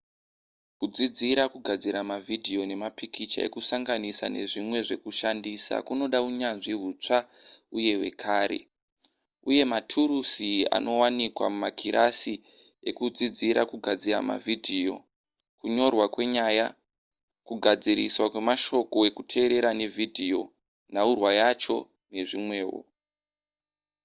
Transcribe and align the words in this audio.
kudzidzira 0.79 1.43
zvekugadzira 1.45 1.99
mavhidhiyo 2.11 2.63
nemapikicha 2.71 3.39
ekusanganisa 3.47 4.25
nezvimwe 4.35 4.79
zvekushandisa 4.87 5.75
kunoda 5.87 6.19
unyanzvi 6.29 6.73
hutsva 6.81 7.17
uye 7.77 7.93
hwakare 7.99 8.59
uye 9.49 9.63
nematurusi 9.65 10.49
anowanikwa 10.77 11.45
mumakirasi 11.53 12.33
ekudzidzira 12.89 13.61
kugadzira 13.71 14.19
mavhidhiyo 14.29 14.95
kunyorwa 15.59 16.05
kwenyaya 16.13 16.65
kugadziriswa 17.47 18.25
kwemashoko 18.33 18.97
ekuteerera 19.09 19.69
nevhidhiyo 19.79 20.41
nhaurwa 20.93 21.29
yacho 21.41 21.77
nezvimwewo 22.13 22.79